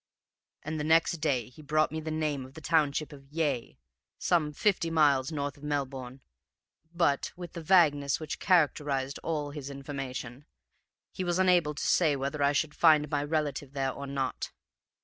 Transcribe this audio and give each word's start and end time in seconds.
And 0.63 0.79
the 0.79 0.83
next 0.83 1.17
day 1.17 1.49
he 1.49 1.61
brought 1.61 1.91
me 1.91 2.01
the 2.01 2.09
name 2.09 2.43
of 2.43 2.55
the 2.55 2.59
township 2.59 3.13
of 3.13 3.27
Yea, 3.31 3.77
some 4.17 4.51
fifty 4.51 4.89
miles 4.89 5.31
north 5.31 5.57
of 5.57 5.63
Melbourne; 5.63 6.21
but, 6.91 7.31
with 7.35 7.53
the 7.53 7.61
vagueness 7.61 8.19
which 8.19 8.39
characterized 8.39 9.19
all 9.23 9.51
his 9.51 9.69
information, 9.69 10.45
he 11.11 11.23
was 11.23 11.37
unable 11.37 11.75
to 11.75 11.83
say 11.85 12.15
whether 12.15 12.41
I 12.41 12.51
should 12.51 12.73
find 12.73 13.11
my 13.11 13.23
relative 13.23 13.73
there 13.73 13.91
or 13.91 14.07
not. 14.07 14.49